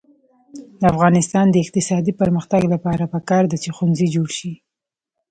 [0.79, 4.53] د افغانستان د اقتصادي پرمختګ لپاره پکار ده چې ښوونځي جوړ شي.